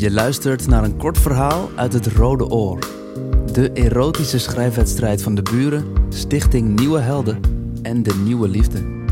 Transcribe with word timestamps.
Je 0.00 0.10
luistert 0.10 0.66
naar 0.66 0.84
een 0.84 0.96
kort 0.96 1.18
verhaal 1.18 1.70
uit 1.76 1.92
het 1.92 2.06
Rode 2.06 2.44
Oor. 2.44 2.78
De 3.52 3.70
erotische 3.74 4.38
schrijfwedstrijd 4.38 5.22
van 5.22 5.34
de 5.34 5.42
buren, 5.42 6.12
Stichting 6.12 6.78
Nieuwe 6.78 7.00
Helden 7.00 7.40
en 7.82 8.02
de 8.02 8.14
Nieuwe 8.14 8.48
Liefde. 8.48 9.04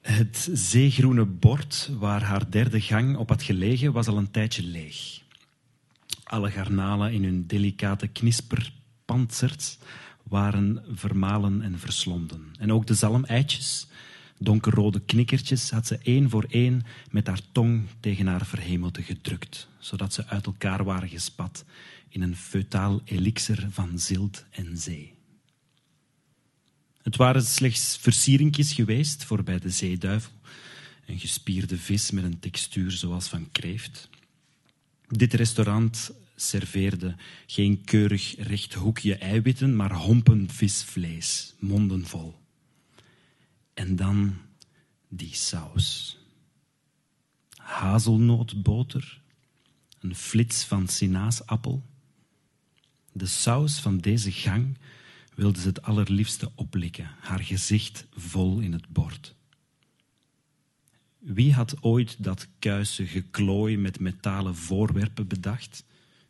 Het 0.00 0.48
zeegroene 0.52 1.24
bord 1.24 1.90
waar 1.98 2.22
haar 2.22 2.50
derde 2.50 2.80
gang 2.80 3.16
op 3.16 3.28
had 3.28 3.42
gelegen 3.42 3.92
was 3.92 4.06
al 4.06 4.16
een 4.16 4.30
tijdje 4.30 4.62
leeg. 4.62 5.22
Alle 6.24 6.50
garnalen 6.50 7.12
in 7.12 7.24
hun 7.24 7.46
delicate 7.46 8.06
knisperpanzers 8.08 9.78
waren 10.28 10.82
vermalen 10.90 11.62
en 11.62 11.78
verslonden. 11.78 12.52
En 12.58 12.72
ook 12.72 12.86
de 12.86 12.94
zalmeitjes, 12.94 13.86
donkerrode 14.38 15.00
knikkertjes, 15.00 15.70
had 15.70 15.86
ze 15.86 15.98
één 16.02 16.30
voor 16.30 16.46
één 16.48 16.82
met 17.10 17.26
haar 17.26 17.40
tong 17.52 17.86
tegen 18.00 18.26
haar 18.26 18.46
verhemelte 18.46 19.02
gedrukt, 19.02 19.68
zodat 19.78 20.12
ze 20.12 20.26
uit 20.26 20.46
elkaar 20.46 20.84
waren 20.84 21.08
gespat 21.08 21.64
in 22.08 22.22
een 22.22 22.36
feutaal 22.36 23.00
elixir 23.04 23.66
van 23.70 23.98
zilt 23.98 24.44
en 24.50 24.78
zee. 24.78 25.14
Het 27.02 27.16
waren 27.16 27.42
slechts 27.42 27.96
versieringjes 27.96 28.72
geweest 28.72 29.24
voor 29.24 29.42
bij 29.42 29.58
de 29.58 29.70
zeeduivel, 29.70 30.32
een 31.06 31.18
gespierde 31.18 31.78
vis 31.78 32.10
met 32.10 32.24
een 32.24 32.38
textuur 32.38 32.90
zoals 32.90 33.28
van 33.28 33.48
kreeft. 33.52 34.08
Dit 35.08 35.34
restaurant 35.34 36.10
serveerde 36.34 37.14
geen 37.46 37.84
keurig 37.84 38.34
recht 38.38 38.74
hoekje 38.74 39.16
eiwitten, 39.16 39.76
maar 39.76 39.92
hompen 39.92 40.50
visvlees, 40.50 41.54
mondenvol. 41.58 42.34
En 43.74 43.96
dan 43.96 44.36
die 45.08 45.34
saus. 45.34 46.18
Hazelnootboter, 47.56 49.20
een 50.00 50.14
flits 50.14 50.64
van 50.64 50.88
sinaasappel. 50.88 51.82
De 53.12 53.26
saus 53.26 53.80
van 53.80 53.98
deze 53.98 54.32
gang 54.32 54.78
wilde 55.34 55.60
ze 55.60 55.68
het 55.68 55.82
allerliefste 55.82 56.52
oplikken, 56.54 57.10
haar 57.20 57.40
gezicht 57.40 58.06
vol 58.10 58.58
in 58.58 58.72
het 58.72 58.88
bord. 58.88 59.34
Wie 61.18 61.52
had 61.52 61.82
ooit 61.82 62.22
dat 62.22 62.48
kuise 62.58 63.06
geklooi 63.06 63.78
met 63.78 64.00
metalen 64.00 64.54
voorwerpen 64.56 65.26
bedacht? 65.26 65.84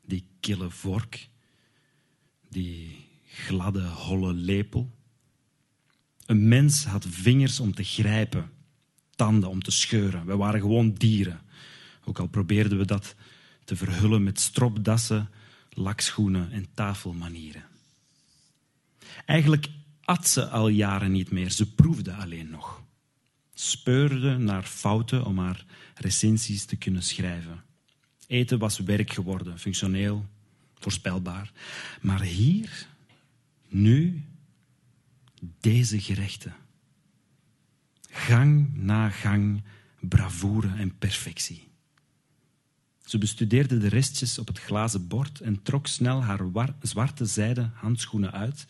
Die 0.06 0.24
kille 0.40 0.70
vork, 0.70 1.28
die 2.48 3.06
gladde, 3.26 3.82
holle 3.82 4.32
lepel. 4.32 4.90
Een 6.26 6.48
mens 6.48 6.84
had 6.84 7.06
vingers 7.08 7.60
om 7.60 7.74
te 7.74 7.84
grijpen, 7.84 8.50
tanden 9.16 9.48
om 9.48 9.62
te 9.62 9.70
scheuren. 9.70 10.26
We 10.26 10.36
waren 10.36 10.60
gewoon 10.60 10.92
dieren. 10.92 11.40
Ook 12.04 12.18
al 12.18 12.26
probeerden 12.26 12.78
we 12.78 12.84
dat 12.84 13.14
te 13.64 13.76
verhullen 13.76 14.22
met 14.22 14.40
stropdassen, 14.40 15.30
lakschoenen 15.70 16.50
en 16.50 16.66
tafelmanieren. 16.74 17.64
Eigenlijk 19.26 19.68
at 20.04 20.28
ze 20.28 20.48
al 20.48 20.68
jaren 20.68 21.12
niet 21.12 21.30
meer, 21.30 21.50
ze 21.50 21.74
proefde 21.74 22.12
alleen 22.12 22.50
nog. 22.50 22.82
Speurde 23.54 24.38
naar 24.38 24.62
fouten 24.62 25.24
om 25.24 25.38
haar 25.38 25.64
recensies 25.94 26.64
te 26.64 26.76
kunnen 26.76 27.02
schrijven. 27.02 27.62
Eten 28.26 28.58
was 28.58 28.78
werk 28.78 29.12
geworden, 29.12 29.58
functioneel, 29.58 30.26
voorspelbaar. 30.74 31.52
Maar 32.00 32.22
hier, 32.22 32.86
nu, 33.68 34.24
deze 35.60 36.00
gerechten. 36.00 36.54
Gang 38.10 38.74
na 38.74 39.10
gang, 39.10 39.62
bravoure 40.00 40.74
en 40.76 40.98
perfectie. 40.98 41.68
Ze 43.04 43.18
bestudeerde 43.18 43.78
de 43.78 43.88
restjes 43.88 44.38
op 44.38 44.46
het 44.46 44.58
glazen 44.58 45.08
bord 45.08 45.40
en 45.40 45.62
trok 45.62 45.86
snel 45.86 46.22
haar 46.22 46.50
zwarte 46.80 47.24
zijden 47.24 47.72
handschoenen 47.74 48.32
uit 48.32 48.66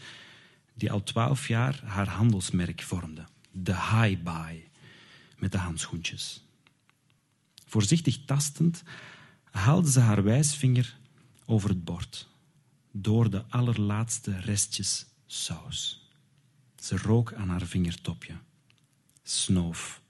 die 0.74 0.92
al 0.92 1.02
twaalf 1.02 1.48
jaar 1.48 1.80
haar 1.84 2.08
handelsmerk 2.08 2.82
vormde. 2.82 3.24
De 3.50 3.74
high 3.74 4.22
buy 4.22 4.64
met 5.38 5.52
de 5.52 5.58
handschoentjes. 5.58 6.44
Voorzichtig 7.66 8.24
tastend 8.24 8.82
haalde 9.58 9.90
ze 9.90 10.00
haar 10.00 10.22
wijsvinger 10.22 10.98
over 11.46 11.68
het 11.68 11.84
bord, 11.84 12.28
door 12.90 13.30
de 13.30 13.44
allerlaatste 13.48 14.40
restjes 14.40 15.06
saus. 15.26 16.08
Ze 16.76 16.96
rook 16.96 17.32
aan 17.32 17.48
haar 17.48 17.66
vingertopje, 17.66 18.34
snoof, 19.22 20.02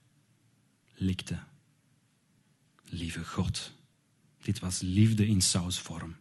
likte. 0.95 1.39
Lieve 2.85 3.25
God, 3.25 3.73
dit 4.43 4.59
was 4.59 4.81
liefde 4.81 5.27
in 5.27 5.41
sausvorm. 5.41 6.17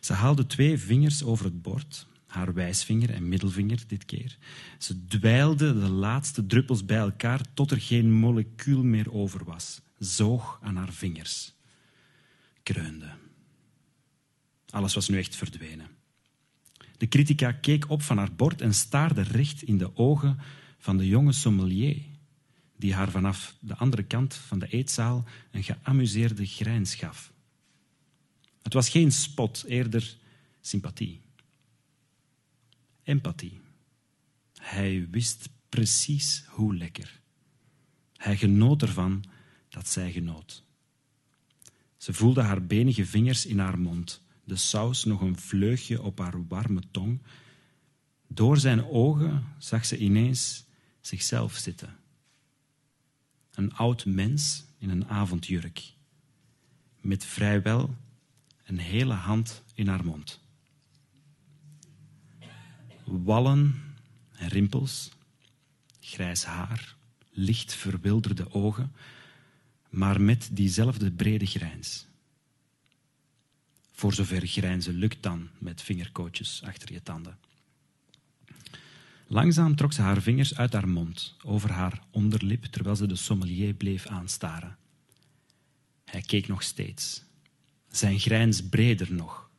Ze 0.00 0.12
haalde 0.12 0.46
twee 0.46 0.78
vingers 0.78 1.22
over 1.22 1.44
het 1.44 1.62
bord 1.62 2.06
haar 2.32 2.54
wijsvinger 2.54 3.10
en 3.10 3.28
middelvinger 3.28 3.78
dit 3.86 4.04
keer. 4.04 4.38
Ze 4.78 5.04
dweilde 5.06 5.80
de 5.80 5.88
laatste 5.88 6.46
druppels 6.46 6.84
bij 6.84 6.96
elkaar 6.98 7.40
tot 7.54 7.70
er 7.70 7.80
geen 7.80 8.12
molecuul 8.12 8.82
meer 8.82 9.12
over 9.12 9.44
was. 9.44 9.80
Zoog 9.98 10.58
aan 10.62 10.76
haar 10.76 10.92
vingers. 10.92 11.54
Kreunde. 12.62 13.10
Alles 14.70 14.94
was 14.94 15.08
nu 15.08 15.18
echt 15.18 15.36
verdwenen. 15.36 15.88
De 16.96 17.08
critica 17.08 17.52
keek 17.52 17.90
op 17.90 18.02
van 18.02 18.18
haar 18.18 18.32
bord 18.32 18.60
en 18.60 18.74
staarde 18.74 19.22
recht 19.22 19.62
in 19.62 19.78
de 19.78 19.96
ogen 19.96 20.38
van 20.78 20.96
de 20.96 21.06
jonge 21.06 21.32
sommelier, 21.32 22.02
die 22.76 22.94
haar 22.94 23.10
vanaf 23.10 23.54
de 23.60 23.76
andere 23.76 24.02
kant 24.02 24.34
van 24.34 24.58
de 24.58 24.68
eetzaal 24.68 25.24
een 25.50 25.62
geamuseerde 25.62 26.46
grijns 26.46 26.94
gaf. 26.94 27.32
Het 28.62 28.72
was 28.72 28.88
geen 28.88 29.12
spot, 29.12 29.64
eerder 29.66 30.16
sympathie 30.60 31.22
empathie. 33.04 33.60
Hij 34.54 35.08
wist 35.10 35.48
precies 35.68 36.44
hoe 36.48 36.76
lekker. 36.76 37.20
Hij 38.16 38.36
genoot 38.36 38.82
ervan 38.82 39.24
dat 39.68 39.88
zij 39.88 40.12
genoot. 40.12 40.64
Ze 42.02 42.12
voelde 42.12 42.42
haar 42.42 42.66
benige 42.66 43.06
vingers 43.06 43.46
in 43.46 43.58
haar 43.58 43.78
mond, 43.78 44.22
de 44.44 44.56
saus 44.56 45.04
nog 45.04 45.20
een 45.20 45.38
vleugje 45.38 46.02
op 46.02 46.18
haar 46.18 46.46
warme 46.46 46.82
tong. 46.90 47.22
Door 48.26 48.58
zijn 48.58 48.84
ogen 48.84 49.44
zag 49.58 49.84
ze 49.84 49.98
ineens 49.98 50.64
zichzelf 51.00 51.54
zitten. 51.54 51.96
Een 53.50 53.74
oud 53.74 54.04
mens 54.04 54.64
in 54.78 54.90
een 54.90 55.08
avondjurk, 55.08 55.92
met 57.00 57.24
vrijwel 57.24 57.96
een 58.64 58.78
hele 58.78 59.14
hand 59.14 59.62
in 59.74 59.88
haar 59.88 60.04
mond. 60.04 60.40
Wallen 63.04 63.80
en 64.32 64.48
rimpels, 64.48 65.10
grijs 66.00 66.44
haar, 66.44 66.96
licht 67.30 67.74
verwilderde 67.74 68.52
ogen, 68.52 68.92
maar 69.92 70.20
met 70.20 70.48
diezelfde 70.52 71.10
brede 71.10 71.46
grijns. 71.46 72.06
Voor 73.92 74.14
zover 74.14 74.46
grijnzen 74.46 74.94
lukt 74.94 75.22
dan 75.22 75.48
met 75.58 75.82
vingerkootjes 75.82 76.62
achter 76.64 76.92
je 76.92 77.02
tanden. 77.02 77.38
Langzaam 79.26 79.76
trok 79.76 79.92
ze 79.92 80.02
haar 80.02 80.22
vingers 80.22 80.56
uit 80.56 80.72
haar 80.72 80.88
mond, 80.88 81.36
over 81.44 81.70
haar 81.70 82.02
onderlip, 82.10 82.64
terwijl 82.64 82.96
ze 82.96 83.06
de 83.06 83.16
sommelier 83.16 83.74
bleef 83.74 84.06
aanstaren. 84.06 84.76
Hij 86.04 86.20
keek 86.20 86.48
nog 86.48 86.62
steeds. 86.62 87.24
Zijn 87.88 88.18
grijns 88.18 88.68
breder 88.68 89.12
nog, 89.12 89.50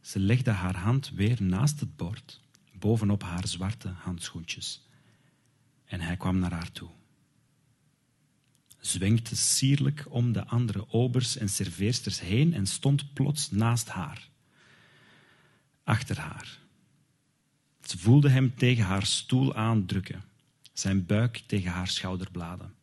ze 0.00 0.18
legde 0.18 0.50
haar 0.50 0.76
hand 0.76 1.10
weer 1.10 1.42
naast 1.42 1.80
het 1.80 1.96
bord, 1.96 2.40
bovenop 2.72 3.22
haar 3.22 3.46
zwarte 3.46 3.88
handschoentjes. 3.88 4.86
En 5.84 6.00
hij 6.00 6.16
kwam 6.16 6.38
naar 6.38 6.52
haar 6.52 6.72
toe. 6.72 6.88
Zwenkte 8.86 9.36
sierlijk 9.36 10.04
om 10.08 10.32
de 10.32 10.46
andere 10.46 10.92
obers 10.92 11.36
en 11.36 11.48
serveersters 11.48 12.20
heen 12.20 12.54
en 12.54 12.66
stond 12.66 13.12
plots 13.12 13.50
naast 13.50 13.88
haar. 13.88 14.28
Achter 15.84 16.18
haar. 16.18 16.58
Ze 17.80 17.98
voelde 17.98 18.28
hem 18.28 18.54
tegen 18.54 18.84
haar 18.84 19.06
stoel 19.06 19.54
aandrukken, 19.54 20.24
zijn 20.72 21.06
buik 21.06 21.42
tegen 21.46 21.70
haar 21.70 21.88
schouderbladen. 21.88 22.74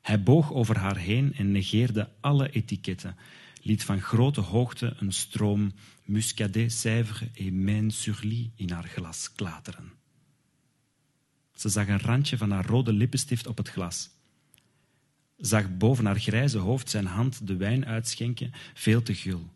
Hij 0.00 0.22
boog 0.22 0.52
over 0.52 0.78
haar 0.78 0.96
heen 0.96 1.34
en 1.34 1.52
negeerde 1.52 2.10
alle 2.20 2.50
etiketten 2.50 3.16
liet 3.62 3.84
van 3.84 4.00
grote 4.00 4.40
hoogte 4.40 4.94
een 4.98 5.12
stroom 5.12 5.72
muscadet, 6.04 6.72
sèvres 6.72 7.28
et 7.34 7.52
main 7.52 7.90
sur 7.90 8.18
lit 8.22 8.50
in 8.54 8.70
haar 8.70 8.88
glas 8.88 9.32
klateren. 9.32 9.92
Ze 11.54 11.68
zag 11.68 11.88
een 11.88 12.00
randje 12.00 12.36
van 12.36 12.50
haar 12.50 12.66
rode 12.66 12.92
lippenstift 12.92 13.46
op 13.46 13.56
het 13.56 13.68
glas. 13.68 14.10
Zag 15.38 15.76
boven 15.76 16.06
haar 16.06 16.20
grijze 16.20 16.58
hoofd 16.58 16.90
zijn 16.90 17.06
hand 17.06 17.46
de 17.46 17.56
wijn 17.56 17.86
uitschenken, 17.86 18.52
veel 18.74 19.02
te 19.02 19.14
gul. 19.14 19.50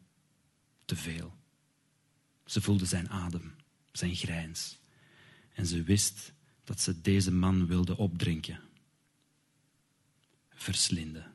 Te 0.84 0.96
veel. 0.96 1.32
Ze 2.44 2.60
voelde 2.60 2.84
zijn 2.84 3.10
adem, 3.10 3.54
zijn 3.92 4.14
grijns. 4.14 4.78
En 5.54 5.66
ze 5.66 5.82
wist 5.82 6.32
dat 6.64 6.80
ze 6.80 7.00
deze 7.00 7.32
man 7.32 7.66
wilde 7.66 7.96
opdrinken. 7.96 8.60
Verslinden. 10.54 11.32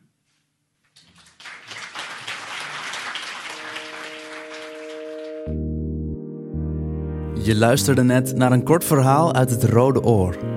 Je 7.44 7.56
luisterde 7.56 8.04
net 8.04 8.36
naar 8.36 8.52
een 8.52 8.64
kort 8.64 8.84
verhaal 8.84 9.34
uit 9.34 9.50
het 9.50 9.64
Rode 9.64 10.02
Oor. 10.02 10.57